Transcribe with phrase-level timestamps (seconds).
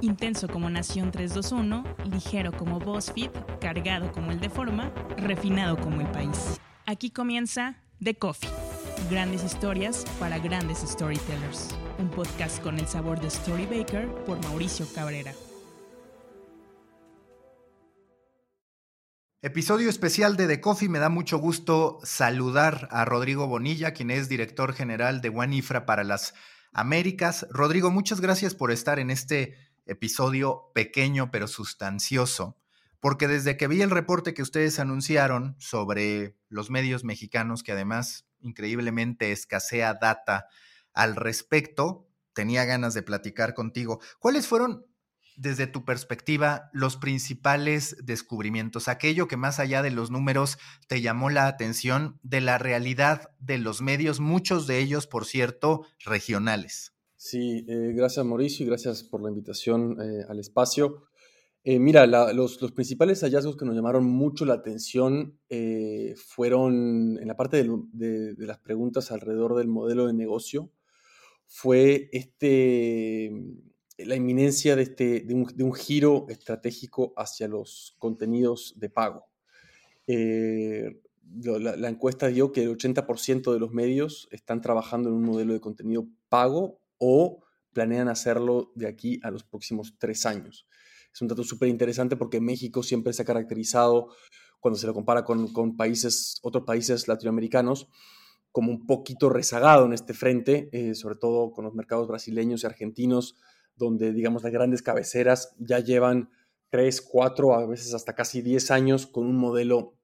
[0.00, 6.08] Intenso como Nación 321, ligero como BuzzFeed, cargado como el de Forma, refinado como el
[6.08, 6.60] país.
[6.86, 8.50] Aquí comienza The Coffee.
[9.10, 11.68] Grandes historias para grandes storytellers.
[11.98, 15.32] Un podcast con el sabor de Story Baker por Mauricio Cabrera.
[19.42, 20.88] Episodio especial de The Coffee.
[20.88, 26.02] Me da mucho gusto saludar a Rodrigo Bonilla, quien es director general de Wanifra para
[26.02, 26.34] las
[26.72, 27.46] Américas.
[27.50, 29.54] Rodrigo, muchas gracias por estar en este
[29.86, 32.58] episodio pequeño pero sustancioso,
[33.00, 38.26] porque desde que vi el reporte que ustedes anunciaron sobre los medios mexicanos, que además
[38.40, 40.46] increíblemente escasea data
[40.94, 44.00] al respecto, tenía ganas de platicar contigo.
[44.18, 44.86] ¿Cuáles fueron,
[45.36, 48.88] desde tu perspectiva, los principales descubrimientos?
[48.88, 53.58] Aquello que más allá de los números te llamó la atención de la realidad de
[53.58, 56.93] los medios, muchos de ellos, por cierto, regionales.
[57.26, 61.04] Sí, eh, gracias Mauricio y gracias por la invitación eh, al espacio.
[61.64, 65.40] Eh, mira, los, principales hallazgos que nos llamaron mucho la atención
[66.16, 70.70] fueron en la parte de, las preguntas alrededor del modelo de negocio,
[71.46, 73.32] fue este,
[73.96, 79.24] la inminencia de, este, de, un, giro estratégico hacia los contenidos de pago.
[80.06, 85.54] La, la, encuesta dio que el 80% de los medios están trabajando en un modelo
[85.54, 90.66] de contenido pago o planean hacerlo de aquí a los próximos tres años.
[91.12, 94.08] Es un dato súper interesante porque México siempre se ha caracterizado,
[94.58, 97.88] cuando se lo compara con, países, otros países latinoamericanos,
[98.52, 102.66] como un poquito rezagado en este frente, eh, sobre todo con los mercados brasileños y
[102.66, 103.36] argentinos,
[103.76, 106.30] donde, digamos, las grandes cabeceras ya llevan
[106.70, 109.98] tres, cuatro, a veces hasta casi diez años con un modelo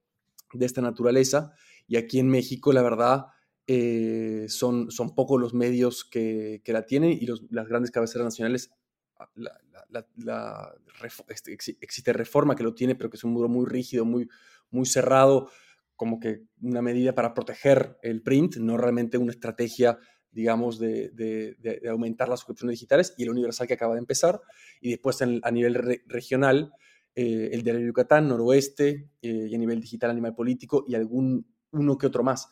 [0.52, 1.54] de esta naturaleza.
[1.86, 3.26] Y aquí en México, la verdad,
[3.66, 8.72] eh, son, son pocos los medios que, la tienen y las grandes cabeceras nacionales,
[9.19, 10.72] ah,
[11.28, 14.28] este, existe Reforma que lo tiene, pero que es un muro muy rígido, muy,
[14.70, 15.50] muy cerrado,
[15.97, 19.99] como que una medida para proteger el print, no realmente una estrategia
[20.32, 21.56] digamos, de,
[21.88, 24.41] aumentar las suscripciones digitales y el Universal que acaba de empezar.
[24.81, 26.72] Y después a nivel regional,
[27.15, 31.99] eh, el de Yucatán, Noroeste, eh, y a nivel digital, Animal Político y algún uno
[31.99, 32.49] que otro más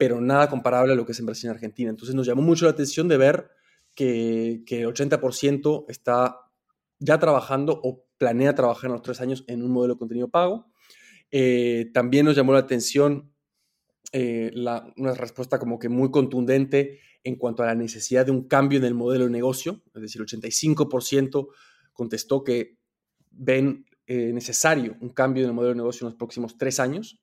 [0.00, 1.90] pero nada comparable a lo que es en Brasil y Argentina.
[1.90, 3.50] Entonces nos llamó mucho la atención de ver
[3.94, 6.38] que, el 80% está
[6.98, 10.72] ya trabajando o planea trabajar en los tres años en un modelo de contenido pago.
[11.30, 13.30] Eh, también nos llamó la atención
[14.12, 14.50] eh,
[14.96, 18.86] una respuesta como que muy contundente en cuanto a la necesidad de un cambio en
[18.86, 21.48] el modelo de negocio, es decir, el 85%
[21.92, 22.78] contestó que
[23.30, 27.20] ven eh, necesario un cambio en el modelo de negocio en los próximos tres años.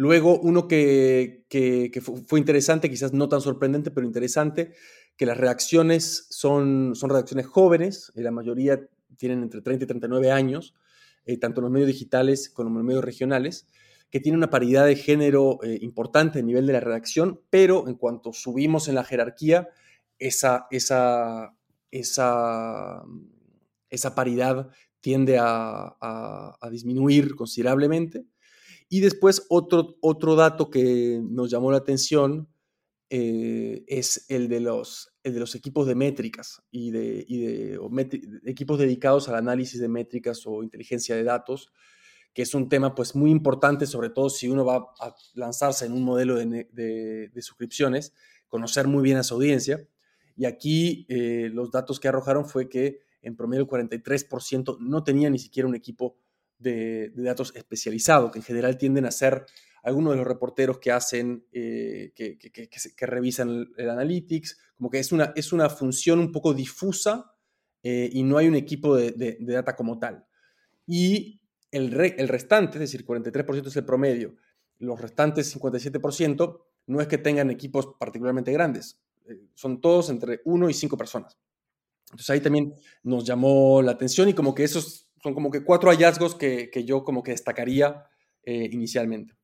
[0.00, 1.44] Luego, uno que,
[2.26, 4.72] fue interesante, quizás no tan sorprendente, pero interesante,
[5.14, 8.80] que las reacciones son, son reacciones jóvenes, y la mayoría
[9.18, 10.74] tienen entre 30 y 39 años,
[11.26, 13.66] eh, tanto en los medios digitales como en los medios regionales,
[14.08, 17.96] que tiene una paridad de género eh, importante a nivel de la redacción, pero en
[17.96, 19.68] cuanto subimos en la jerarquía,
[20.18, 21.54] esa, esa,
[21.90, 23.02] esa,
[23.90, 24.70] esa paridad
[25.02, 28.24] tiende a disminuir considerablemente.
[28.92, 32.48] Y después otro, otro dato que nos llamó la atención
[33.08, 39.28] eh, es el de, los, de los equipos de métricas y de, de equipos dedicados
[39.28, 41.72] al análisis de métricas o inteligencia de datos,
[42.34, 45.92] que es un tema pues muy importante, sobre todo si uno va a lanzarse en
[45.92, 48.12] un modelo de, suscripciones,
[48.48, 49.86] conocer muy bien a su audiencia.
[50.36, 55.30] Y aquí eh, los datos que arrojaron fue que en promedio el 43% no tenía
[55.30, 56.16] ni siquiera un equipo
[56.60, 59.46] de, datos especializados, que en general tienden a ser
[59.82, 65.32] algunos de los reporteros que hacen, eh, que, revisan el, analytics, como que es una,
[65.34, 67.32] es una función un poco difusa
[67.82, 70.26] eh, y no hay un equipo de, de, data como tal.
[70.86, 74.36] Y el, el restante, es decir, 43% es el promedio,
[74.78, 80.68] los restantes 57% no es que tengan equipos particularmente grandes, eh, son todos entre 1
[80.68, 81.38] y 5 personas.
[82.06, 85.90] Entonces ahí también nos llamó la atención y como que esos son como que cuatro
[85.90, 88.06] hallazgos que, yo como que destacaría
[88.44, 89.34] eh, inicialmente.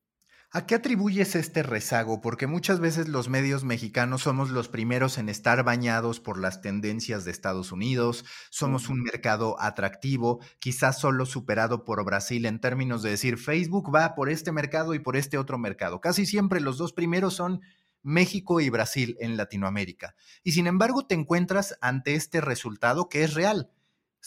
[0.49, 2.21] ¿A qué atribuyes este rezago?
[2.21, 7.25] Porque muchas veces los medios mexicanos somos los primeros en estar bañados por las tendencias
[7.25, 13.09] de Estados Unidos, somos un mercado atractivo, quizás solo superado por Brasil en términos de
[13.09, 15.99] decir Facebook va por este mercado y por este otro mercado.
[15.99, 17.59] Casi siempre los dos primeros son
[18.01, 20.15] México y Brasil en Latinoamérica.
[20.43, 23.69] Y sin embargo te encuentras ante este resultado que es real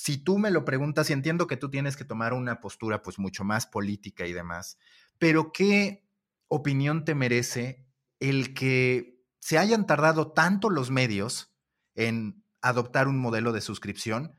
[0.01, 3.19] si tú me lo preguntas y entiendo que tú tienes que tomar una postura pues
[3.19, 4.79] mucho más política y demás,
[5.19, 6.09] pero ¿qué
[6.49, 7.87] opinión te merece
[8.19, 11.55] el que se hayan tardado tanto los medios
[11.95, 14.35] en adoptar un modelo de suscripción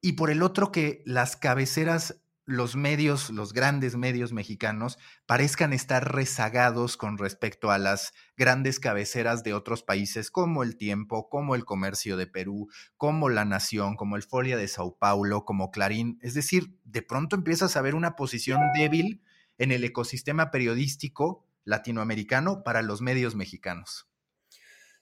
[0.00, 6.12] y por el otro que las cabeceras los medios, los grandes medios mexicanos, parezcan estar
[6.12, 11.64] rezagados con respecto a las grandes cabeceras de otros países como el Tiempo, como el
[11.64, 16.18] Comercio de Perú, como La Nación, como el Folia de Sao Paulo, como Clarín.
[16.22, 19.22] Es decir, de pronto empiezas a ver una posición débil
[19.58, 24.08] en el ecosistema periodístico latinoamericano para los medios mexicanos.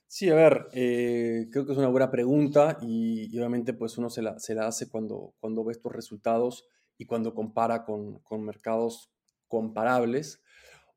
[0.07, 4.23] Sí, a ver, eh, creo que es una buena pregunta y, obviamente pues uno se
[4.23, 6.65] la, se la hace cuando, cuando ve estos resultados
[7.01, 9.11] y cuando compara con, mercados
[9.49, 10.43] comparables.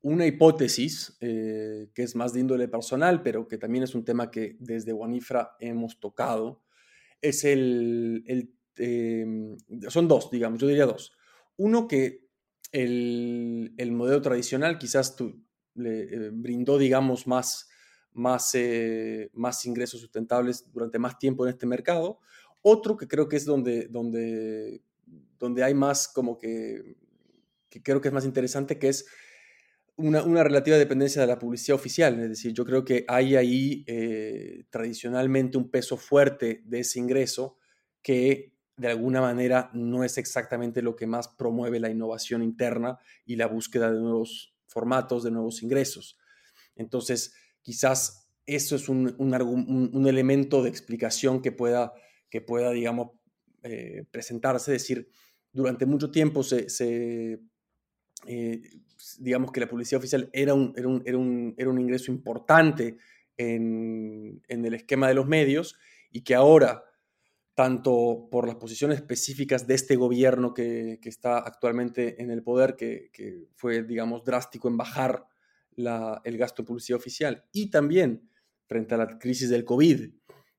[0.02, 4.30] Una hipótesis eh, que es más de índole personal, pero que también es un tema
[4.30, 6.62] que desde Wanifra hemos tocado,
[7.22, 8.22] es el,
[8.76, 9.56] em,
[9.88, 11.12] son dos, digamos, yo diría dos.
[11.56, 12.28] Uno que
[12.70, 15.16] el, modelo tradicional quizás
[15.74, 17.70] le eh, brindó, digamos, más,
[18.12, 22.18] más, eh, más ingresos sustentables durante más tiempo en este mercado.
[22.60, 24.82] Otro que creo que es donde, donde
[25.38, 26.96] donde hay más como que,
[27.82, 29.06] creo que es más interesante, que es
[29.96, 32.20] una, una, relativa dependencia de la publicidad oficial.
[32.20, 37.58] Es decir, yo creo que hay ahí eh, tradicionalmente un peso fuerte de ese ingreso
[38.02, 43.36] que de alguna manera no es exactamente lo que más promueve la innovación interna y
[43.36, 46.18] la búsqueda de nuevos formatos, de nuevos ingresos.
[46.74, 51.92] Entonces, quizás eso es un, un, un elemento de explicación que pueda,
[52.28, 53.12] que pueda digamos,
[53.66, 55.08] eh, presentarse, es decir,
[55.50, 56.66] durante mucho tiempo se,
[58.26, 58.62] eh,
[59.18, 62.98] digamos que la publicidad oficial era un, era un, era un, ingreso importante
[63.38, 65.76] en, en, el esquema de los medios
[66.10, 66.84] y que ahora,
[67.54, 72.76] tanto por las posiciones específicas de este gobierno que, que está actualmente en el poder,
[72.76, 75.26] que, que fue, digamos, drástico en bajar
[75.74, 78.28] la, el gasto en publicidad oficial, y también
[78.66, 80.10] frente a la crisis del COVID,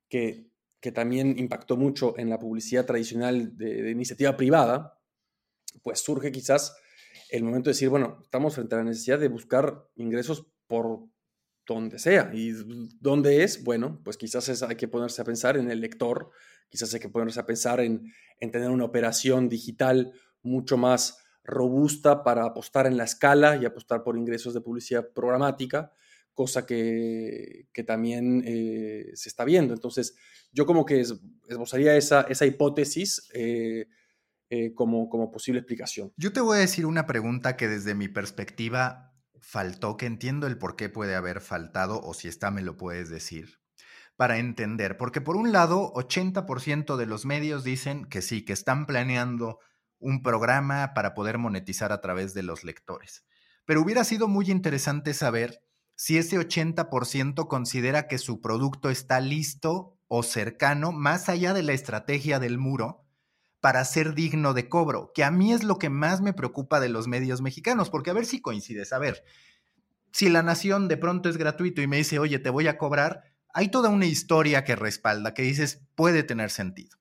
[0.10, 5.00] que que también impactó mucho en la publicidad tradicional de, iniciativa privada,
[5.84, 6.76] pues surge quizás
[7.30, 11.08] el momento de decir, bueno, estamos frente a la necesidad de buscar ingresos por
[11.66, 12.30] donde sea.
[12.34, 12.52] ¿Y
[13.00, 13.64] dónde es?
[13.64, 16.30] Bueno, pues quizás hay que ponerse a pensar en el lector,
[16.70, 20.14] quizás hay que ponerse a pensar en, en tener una operación digital
[20.44, 25.92] mucho más robusta para apostar en la escala y apostar por ingresos de publicidad programática
[26.36, 29.74] cosa que, también eh, se está viendo.
[29.74, 30.16] Entonces,
[30.52, 31.02] yo como que
[31.50, 33.88] esbozaría esa, hipótesis eh,
[34.50, 36.14] eh, como, como posible explicación.
[36.18, 40.58] Yo te voy a decir una pregunta que desde mi perspectiva faltó, que entiendo el
[40.58, 43.60] por qué puede haber faltado, o si está me lo puedes decir,
[44.16, 44.98] para entender.
[44.98, 49.60] Porque por un lado, 80% de los medios dicen que sí, que están planeando
[50.00, 53.26] un programa para poder monetizar a través de los lectores.
[53.66, 55.62] Pero hubiera sido muy interesante saber
[55.96, 61.74] si ese 80% considera que su producto está listo o cercano, más allá de la
[61.74, 63.06] estrategia del muro,
[63.62, 66.90] para ser digno de cobro, que a mí es lo que más me preocupa de
[66.90, 69.24] los medios mexicanos, porque a ver si coincides, a ver,
[70.12, 73.24] si la nación de pronto es gratuito y me dice, oye, te voy a cobrar,
[73.54, 76.98] hay toda una historia que respalda, que dices, puede tener sentido.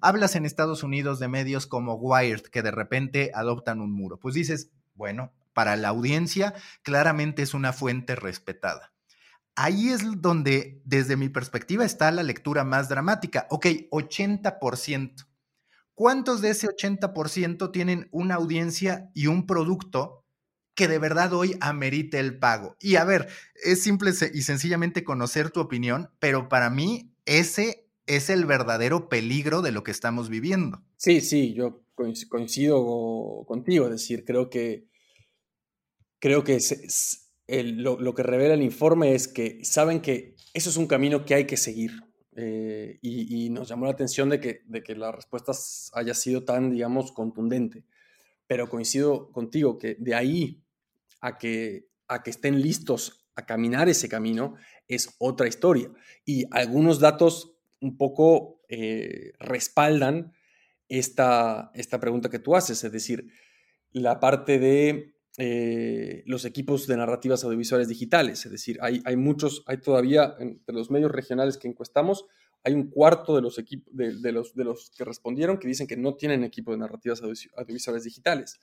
[0.00, 4.18] Hablas en Estados Unidos de medios como Wired, que de repente adoptan un muro.
[4.18, 8.92] Pues dices, bueno, para la audiencia, claramente es una fuente respetada.
[9.56, 13.46] Ahí es donde, desde mi perspectiva, está la lectura más dramática.
[13.50, 15.26] Ok, 80%.
[15.94, 20.24] ¿Cuántos de ese 80% tienen una audiencia y un producto
[20.74, 22.76] que de verdad hoy amerite el pago?
[22.80, 23.28] Y a ver,
[23.62, 29.60] es simple y sencillamente conocer tu opinión, pero para mí ese es el verdadero peligro
[29.60, 30.82] de lo que estamos viviendo.
[30.96, 34.86] Sí, sí, yo coincido contigo, es decir, creo que
[36.20, 36.58] creo que
[37.48, 41.46] lo, que revela el informe es que saben que eso es un camino que hay
[41.46, 41.92] que seguir.
[42.36, 45.52] Eh, y, nos llamó la atención de que, de que la respuesta
[45.94, 47.84] haya sido tan, digamos, contundente.
[48.46, 50.62] Pero coincido contigo que de ahí
[51.20, 54.54] a que, a que estén listos a caminar ese camino
[54.86, 55.90] es otra historia.
[56.24, 60.32] Y algunos datos un poco eh, respaldan
[60.88, 63.32] esta, esta pregunta que tú haces, es decir,
[63.92, 68.44] la parte de eh, los equipos de narrativas audiovisuales digitales.
[68.44, 72.26] Es decir, hay, hay muchos, hay todavía entre los medios regionales que encuestamos,
[72.62, 75.96] hay un cuarto de los, equipos, de, los, de los que respondieron que dicen que
[75.96, 78.60] no tienen equipo de narrativas audiovisuales digitales.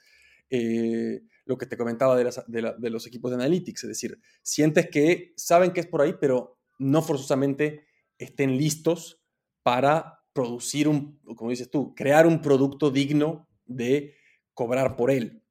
[0.52, 2.32] Eh, lo que te comentaba de,
[2.78, 6.60] de, los equipos de analytics, es decir, sientes que saben que es por ahí, pero
[6.78, 7.88] no forzosamente
[8.20, 9.20] estén listos
[9.64, 14.14] para producir un, como dices tú, crear un producto digno de
[14.54, 15.42] cobrar por él.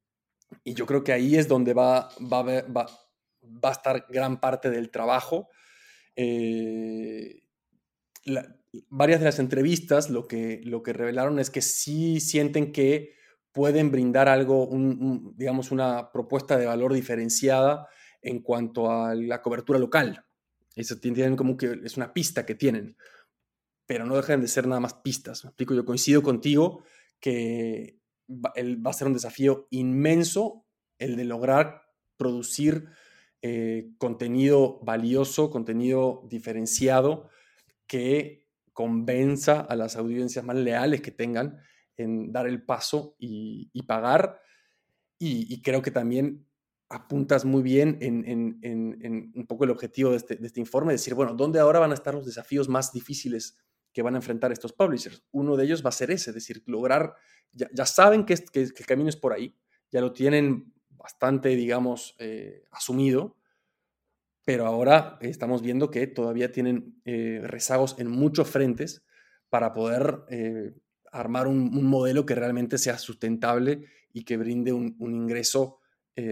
[0.64, 2.86] Y yo creo que ahí es donde va, va, va,
[3.42, 5.48] va a estar gran parte del trabajo.
[6.14, 7.42] Eh,
[8.88, 13.14] varias de las entrevistas lo que, lo que revelaron es que sí sienten que
[13.52, 14.68] pueden brindar algo,
[15.34, 17.88] digamos, una propuesta de valor diferenciada
[18.20, 20.24] en cuanto a la cobertura local.
[20.74, 22.98] Eso tienen como que es una pista que tienen,
[23.86, 25.42] pero no dejan de ser nada más pistas.
[25.44, 25.74] ¿Me explico?
[25.74, 26.82] Yo coincido contigo
[27.18, 27.98] que
[28.28, 30.66] va, va a ser un desafío inmenso
[30.98, 31.82] el de lograr
[32.16, 32.88] producir
[33.42, 37.28] eh, contenido valioso, contenido diferenciado
[37.86, 41.58] que convenza a las audiencias más leales que tengan
[41.96, 44.40] en dar el paso y, pagar.
[45.18, 46.46] Y, creo que también
[46.88, 51.60] apuntas muy bien en, un poco el objetivo este, de este, informe, decir, bueno, ¿dónde
[51.60, 53.56] ahora van a estar los desafíos más difíciles
[53.96, 55.22] que van a enfrentar estos publishers?
[55.32, 57.14] Uno de ellos va a ser ese, es decir, lograr,
[57.50, 59.56] ya, saben que, el camino es por ahí,
[59.90, 63.38] ya lo tienen bastante, digamos, eh, asumido,
[64.44, 69.02] pero ahora estamos viendo que todavía tienen eh, rezagos en muchos frentes
[69.48, 70.74] para poder eh,
[71.10, 75.80] armar un, modelo que realmente sea sustentable y que brinde un, ingreso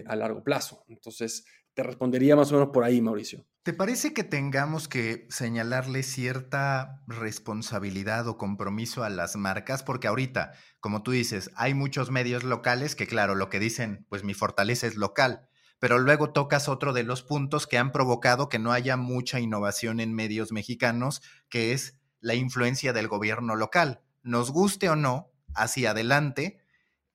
[0.07, 0.85] a largo plazo.
[0.89, 3.47] Entonces, te respondería más o menos por ahí, Mauricio.
[3.65, 9.83] ¿Te parece que tengamos que señalarle cierta responsabilidad o compromiso a las marcas?
[9.83, 14.23] Porque ahorita, como tú dices, hay muchos medios locales que, claro, lo que dicen, pues
[14.23, 18.59] mi fortaleza es local, pero luego tocas otro de los puntos que han provocado que
[18.59, 24.03] no haya mucha innovación en medios mexicanos, que es la influencia del gobierno local.
[24.23, 26.59] Nos guste o no, hacia adelante,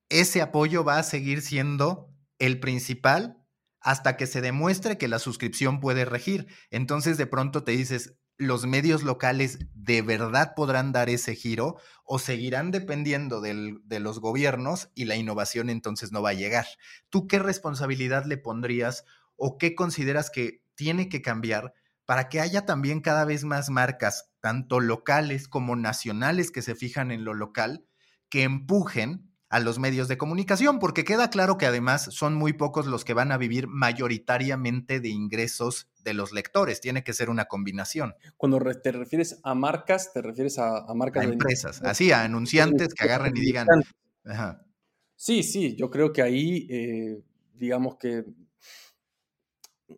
[0.09, 3.38] ese apoyo va a seguir siendo el principal
[3.81, 6.47] hasta que se demuestre que la suscripción puede regir.
[6.69, 12.19] Entonces de pronto te dices, ¿los medios locales de verdad podrán dar ese giro o
[12.19, 16.65] seguirán dependiendo de los gobiernos y la innovación entonces no va a llegar?
[17.09, 19.05] ¿Tú qué responsabilidad le pondrías
[19.35, 21.73] o qué consideras que tiene que cambiar
[22.05, 27.11] para que haya también cada vez más marcas, tanto locales como nacionales, que se fijan
[27.11, 27.85] en lo local,
[28.29, 32.85] que empujen a los medios de comunicación, porque queda claro que además son muy pocos
[32.85, 36.81] los que van a vivir mayoritariamente de ingresos de los lectores.
[36.81, 38.13] Tiene que ser una combinación.
[38.37, 43.03] Cuando te refieres a marcas, te refieres a, marcas de empresas, así, a anunciantes que
[43.03, 43.67] agarren y digan.
[45.15, 47.21] Sí, sí, yo creo que ahí, eh,
[47.53, 48.23] digamos que,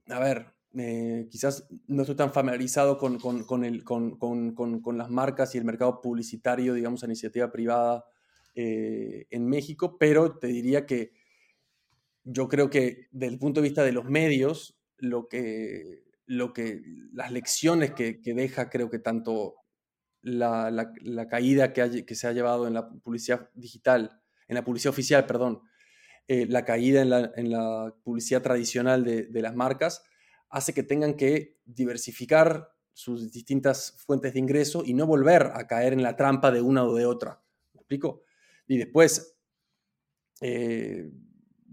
[0.08, 5.58] a ver, eh, quizás no estoy tan familiarizado con, con, el, con, las marcas y
[5.58, 8.06] el mercado publicitario, digamos, a iniciativa privada
[8.54, 11.14] eh, en México, pero te diría que
[12.24, 16.82] yo creo que desde el punto de vista de los medios, lo que, lo que
[17.14, 19.56] las lecciones que, deja, creo que tanto
[20.22, 25.26] la, la, caída que, se ha llevado en la publicidad digital, en la publicidad oficial,
[25.26, 25.62] perdón,
[26.28, 30.04] eh, la caída en la, en la publicidad tradicional de, de, las marcas,
[30.50, 35.94] hace que tengan que diversificar sus distintas fuentes de ingreso y no volver a caer
[35.94, 37.42] en la trampa de una o de otra.
[37.74, 38.24] ¿Me explico?
[38.72, 39.38] Y después,
[40.40, 41.12] eh,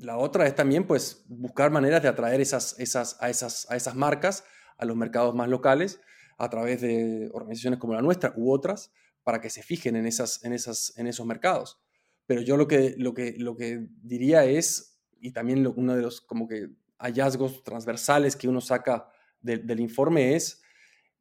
[0.01, 3.95] la otra es también pues, buscar maneras de atraer esas, esas, a, esas, a esas
[3.95, 4.43] marcas
[4.79, 6.01] a los mercados más locales
[6.39, 8.91] a través de organizaciones como la nuestra u otras
[9.23, 11.79] para que se fijen en, esas, en, esas, en esos mercados.
[12.27, 16.21] Pero yo lo que, lo que, lo que diría es, y también uno de los
[16.21, 19.09] como que hallazgos transversales que uno saca
[19.41, 20.63] del informe es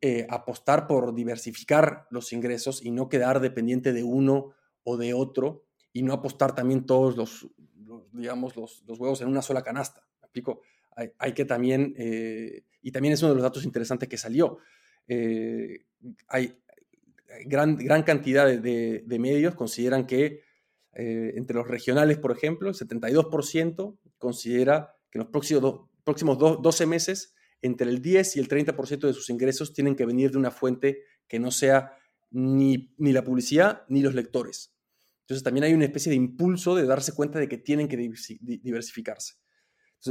[0.02, 5.67] eh, apostar por diversificar los ingresos y no quedar dependiente de uno o de otro
[5.98, 7.48] y no apostar también todos los,
[8.12, 10.02] digamos, los, huevos en una sola canasta.
[10.22, 10.62] ¿Me explico?
[11.18, 14.60] Hay, que también, eh, y también es uno de los datos interesantes que salió,
[15.08, 15.86] eh,
[16.28, 16.60] hay
[17.46, 20.44] gran, gran cantidad de, medios consideran que
[20.94, 26.86] eh, entre los regionales, por ejemplo, el 72% considera que en los próximos, próximos 12
[26.86, 30.52] meses, entre el 10 y el 30% de sus ingresos tienen que venir de una
[30.52, 31.98] fuente que no sea
[32.30, 34.77] ni, ni la publicidad ni los lectores.
[35.28, 39.34] Entonces también hay una especie de impulso de darse cuenta de que tienen que diversificarse.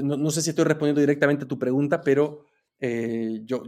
[0.02, 2.44] no, sé si estoy respondiendo directamente a tu pregunta, pero
[2.78, 3.62] eh, yo,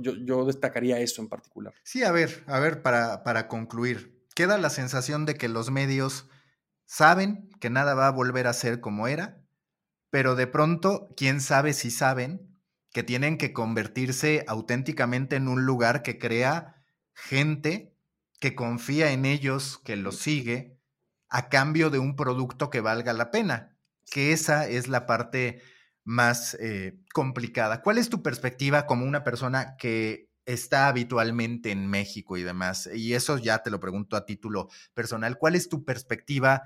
[0.45, 1.73] destacaría eso en particular.
[1.85, 6.29] Sí, a ver, a ver, para, para concluir, queda la sensación de que los medios
[6.85, 9.43] saben que nada va a volver a ser como era,
[10.11, 12.61] pero de pronto, quién sabe si saben
[12.93, 17.97] que tienen que convertirse auténticamente en un lugar que crea gente
[18.39, 20.78] que confía en ellos, que los sigue,
[21.29, 23.77] a cambio de un producto que valga la pena,
[24.11, 25.63] que esa es la parte
[26.05, 27.83] más eh, complicada.
[27.83, 32.89] ¿Cuál es tu perspectiva como una persona que está habitualmente en México y demás?
[32.95, 35.37] Y eso ya te lo pregunto a título personal.
[35.37, 36.63] ¿Cuál es tu perspectiva,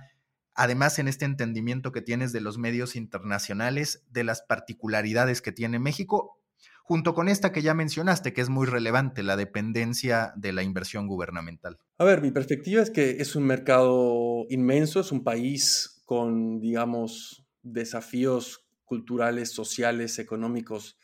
[0.54, 5.80] además en este entendimiento que tienes de los medios internacionales, de las particularidades que tiene
[5.80, 6.41] México?
[6.82, 11.06] Junto con esta que ya mencionaste, que es muy relevante, la dependencia de la inversión
[11.06, 11.78] gubernamental?
[11.98, 17.46] A ver, mi perspectiva es que es un mercado inmenso, es un país con, digamos,
[17.62, 20.98] desafíos culturales, sociales, económicos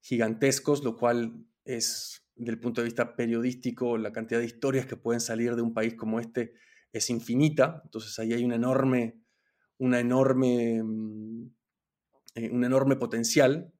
[0.00, 5.20] gigantescos, lo cual es, del punto de vista periodístico, la cantidad de historias que pueden
[5.20, 6.54] salir de un país como este
[6.92, 7.80] es infinita.
[7.84, 9.20] Entonces ahí hay una enorme,
[9.78, 11.50] una enorme, mm,
[12.34, 13.72] eh, un enorme potencial.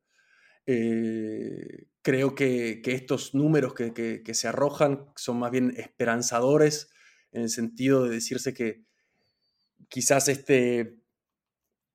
[0.66, 6.90] Eh, creo que, estos números que, se arrojan son más bien esperanzadores
[7.32, 8.84] en el sentido de decirse que
[9.88, 10.98] quizás este,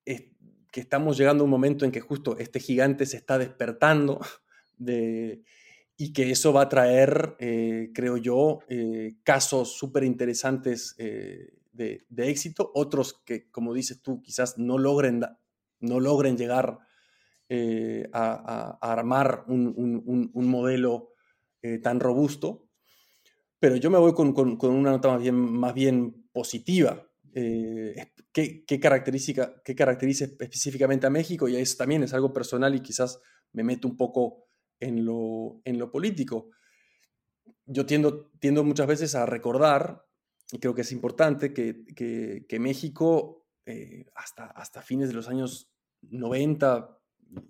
[0.04, 4.20] que estamos llegando a un momento en que justo este gigante se está despertando
[4.76, 5.42] de,
[5.96, 12.70] y que eso va a traer, eh, creo yo, eh, casos súper interesantes de, éxito,
[12.74, 15.24] otros que, como dices tú, quizás no logren,
[15.80, 16.78] no logren llegar
[18.12, 21.14] a, armar un, modelo
[21.82, 22.68] tan robusto,
[23.58, 27.04] pero yo me voy con, una nota más bien, más bien positiva.
[27.32, 31.48] ¿qué, qué, característica, ¿Qué caracteriza específicamente a México?
[31.48, 33.20] Y eso también es algo personal y quizás
[33.52, 34.48] me meto un poco
[34.80, 36.50] en lo, en lo político.
[37.66, 40.04] Yo tiendo, tiendo muchas veces a recordar,
[40.52, 41.84] y creo que es importante, que,
[42.48, 45.70] que, México eh, hasta, hasta fines de los años
[46.02, 46.97] 90,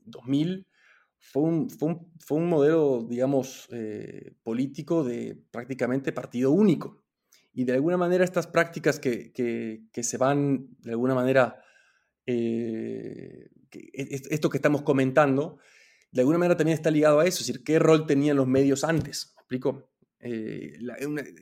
[0.04, 0.66] 2000,
[1.18, 7.02] fue un, fue un, fue un modelo, digamos, eh, político de prácticamente partido único.
[7.52, 11.60] Y de alguna manera estas prácticas que, que, se van, de alguna manera,
[12.24, 13.50] eh,
[13.92, 15.58] esto que estamos comentando,
[16.12, 18.84] de alguna manera también está ligado a eso, es decir, qué rol tenían los medios
[18.84, 19.34] antes.
[19.34, 19.90] ¿Me explico?
[20.20, 20.78] Eh,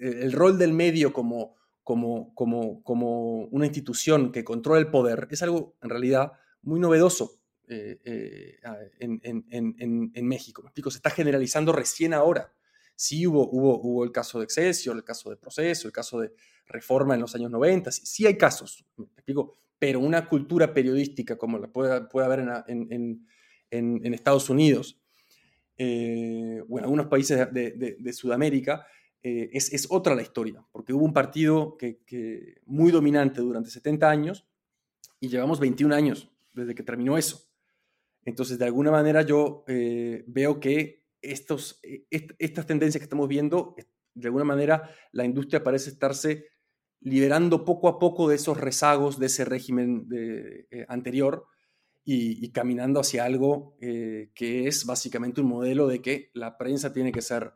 [0.01, 5.43] el rol del medio como, como, como, como una institución que controla el poder es
[5.43, 8.59] algo en realidad muy novedoso eh, eh,
[9.01, 10.63] en, México.
[10.63, 10.91] ¿Me explico?
[10.91, 12.53] Se está generalizando recién ahora.
[12.95, 16.33] Sí hubo, hubo, hubo el caso de Excesio, el caso de Proceso, el caso de
[16.69, 19.53] Reforma en los años 90, sí, hay casos, ¿me explico?
[19.79, 25.01] Pero una cultura periodística como la puede, puede haber en, Estados Unidos
[25.77, 28.87] eh, o en algunos países de, Sudamérica,
[29.23, 34.45] eh, es, otra la historia, porque hubo un partido que, muy dominante durante 70 años
[35.21, 37.46] y llevamos 21 años desde que terminó eso.
[38.27, 43.75] Entonces, de alguna manera yo eh, veo que estos, estas tendencias que estamos viendo,
[44.15, 46.45] de alguna manera la industria parece estarse
[47.01, 50.07] liberando poco a poco de esos rezagos de ese régimen
[50.89, 51.47] anterior
[52.09, 57.11] y, caminando hacia algo eh, que es básicamente un modelo de que la prensa tiene
[57.11, 57.53] que ser,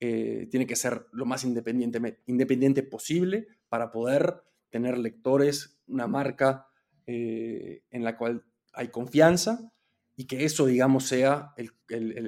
[0.00, 6.66] eh, tiene que ser lo más independiente, independiente posible para poder tener lectores, una marca
[7.06, 9.70] eh, en la cual hay confianza
[10.20, 11.72] y que eso, digamos, sea el,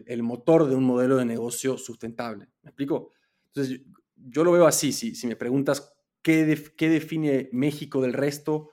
[0.06, 2.48] el, motor de un modelo de negocio sustentable.
[2.62, 3.10] ¿Me explico?
[3.48, 3.82] Entonces,
[4.16, 8.70] yo, lo veo así, si, si me preguntas qué, qué define México del resto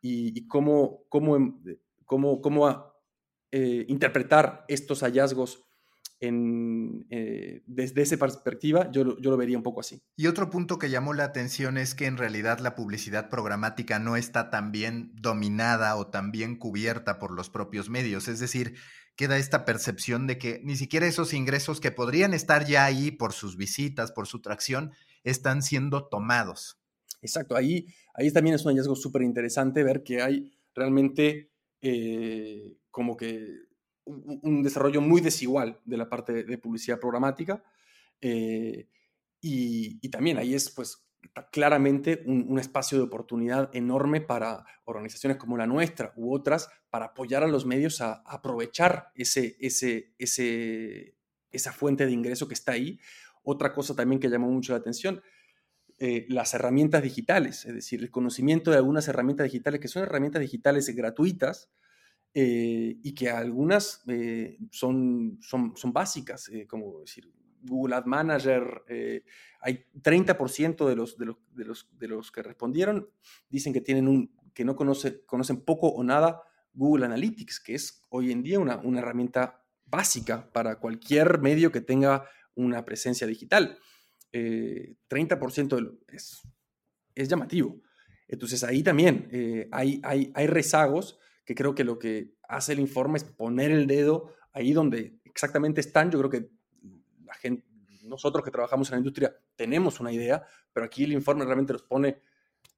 [0.00, 1.62] y, cómo, cómo em,
[2.04, 2.94] cómo, cómo
[3.52, 5.67] eh, interpretar estos hallazgos
[6.20, 10.02] eh, desde esa perspectiva, yo, yo, lo vería un poco así.
[10.16, 14.16] Y otro punto que llamó la atención es que en realidad la publicidad programática no
[14.16, 18.26] está tan bien dominada o tan bien cubierta por los propios medios.
[18.26, 18.74] Es decir,
[19.14, 23.32] queda esta percepción de que ni siquiera esos ingresos que podrían estar ya ahí por
[23.32, 24.92] sus visitas, por su tracción,
[25.24, 26.80] están siendo tomados.
[27.22, 31.50] Exacto, ahí, ahí también es un hallazgo súper interesante ver que hay realmente
[31.80, 33.67] eh, como que
[34.08, 37.62] un, desarrollo muy desigual de la parte de publicidad programática.
[38.20, 38.88] Eh,
[39.40, 41.06] y, también ahí es pues
[41.52, 47.42] claramente un, espacio de oportunidad enorme para organizaciones como la nuestra u otras para apoyar
[47.42, 51.16] a los medios a, aprovechar ese, ese, ese,
[51.50, 52.98] esa fuente de ingreso que está ahí.
[53.42, 55.22] Otra cosa también que llamó mucho la atención,
[55.98, 60.40] eh, las herramientas digitales, es decir, el conocimiento de algunas herramientas digitales que son herramientas
[60.40, 61.70] digitales gratuitas
[62.40, 67.28] eh, y que algunas eh, son, son, son, básicas, como decir,
[67.62, 68.84] Google Ad Manager,
[69.60, 73.10] hay 30% de los, de, los, de, los, de los que respondieron
[73.50, 76.40] dicen que, tienen un, que no conoce, conocen poco o nada
[76.72, 81.80] Google Analytics, que es hoy en día una, una herramienta básica para cualquier medio que
[81.80, 82.24] tenga
[82.54, 83.80] una presencia digital.
[84.32, 86.42] 30% eh, es,
[87.16, 87.80] es, llamativo.
[88.28, 91.18] Entonces ahí también eh, hay, hay, hay, rezagos
[91.48, 95.80] que creo que lo que hace el informe es poner el dedo ahí donde exactamente
[95.80, 96.10] están.
[96.10, 96.50] Yo creo que
[97.24, 97.66] la gente,
[98.02, 101.84] nosotros que trabajamos en la industria tenemos una idea, pero aquí el informe realmente los
[101.84, 102.20] pone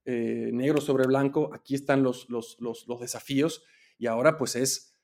[0.05, 1.51] eh, negro sobre blanco.
[1.53, 3.65] Aquí están los, los, los, desafíos
[3.99, 4.97] y ahora pues es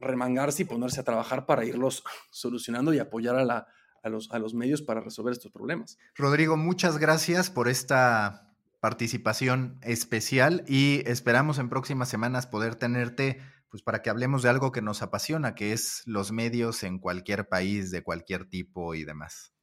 [0.00, 3.66] remangarse y ponerse a trabajar para irlos solucionando y apoyar a, la,
[4.02, 5.98] a, los, a los medios para resolver estos problemas.
[6.14, 8.43] Rodrigo, muchas gracias por esta
[8.84, 14.72] participación especial y esperamos en próximas semanas poder tenerte pues para que hablemos de algo
[14.72, 19.54] que nos apasiona, que es los medios en cualquier país, de cualquier tipo y demás.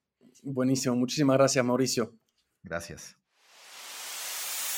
[0.42, 2.18] Buenísimo, muchísimas gracias Mauricio.
[2.64, 3.21] Gracias.